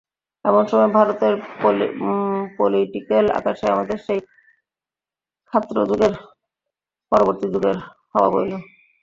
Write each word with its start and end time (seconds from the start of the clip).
এমন 0.45 0.63
সময়ে 0.69 0.95
ভারতের 0.97 1.33
পোলিটিক্যাল 2.57 3.25
আকাশে 3.39 3.65
আমাদের 3.73 3.97
সেই 4.05 4.19
ক্ষাত্রযুগের 5.53 6.13
পরবর্তী 7.11 7.47
যুগের 7.53 7.77
হাওয়া 8.13 8.29
বইল। 8.33 8.51